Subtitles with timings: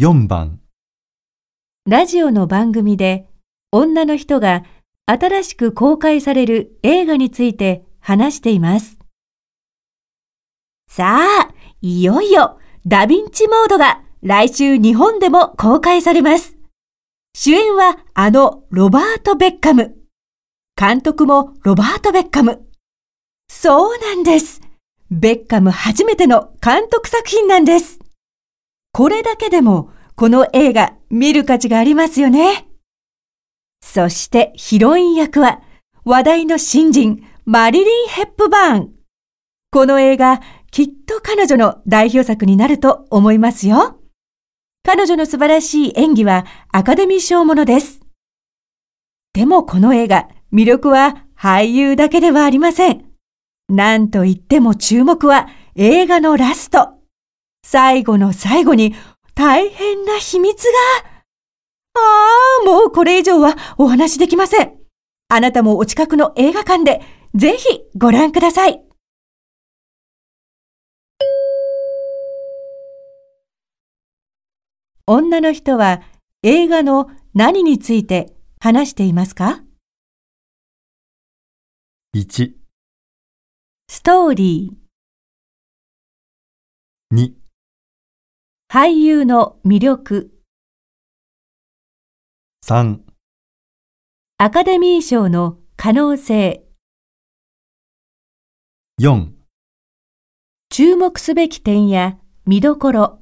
[0.00, 0.60] 4番
[1.84, 3.28] ラジオの番組で
[3.70, 4.64] 女の人が
[5.04, 8.98] 新しく公開される映画について話しています。
[10.88, 16.56] さあ、いよいよダヴィンチモードが来週日本でも公開されます。
[17.34, 19.98] 主演はあのロバート・ベッカム。
[20.80, 22.66] 監督もロバート・ベッカム。
[23.50, 24.62] そうなんです。
[25.10, 27.98] ベッカム初めての監督作品なんです。
[28.92, 32.66] これだけでもこの映画見る価値がありますよね。
[33.82, 35.62] そしてヒロイン役は
[36.04, 38.90] 話題の新人マリリン・ヘップバーン。
[39.70, 40.40] この映画
[40.70, 44.00] きっと彼女の代表作になると思いますよ。
[44.82, 48.00] 彼女の素晴らしい演技はアカデミー賞ものです。
[49.32, 53.06] でもこの映画、魅力は俳優だけではありません。
[53.68, 56.99] なんといっても注目は映画のラスト。
[57.72, 58.96] 最後の最後に
[59.36, 60.70] 大変な秘密が。
[61.94, 62.00] あ
[62.62, 64.76] あ、もうこれ以上はお話しできません。
[65.28, 67.00] あなたもお近くの映画館で
[67.36, 67.64] ぜひ
[67.96, 68.82] ご覧ください。
[75.06, 76.02] 女の人は
[76.42, 79.62] 映画の何について話していますか
[82.16, 82.52] ？1、
[83.88, 87.39] ストーリー、2、
[88.72, 90.30] 俳優の魅力、
[92.64, 93.00] 3、
[94.38, 96.62] アカデミー賞の可能性、
[99.02, 99.30] 4
[100.68, 103.19] 注目すべき点や見どころ、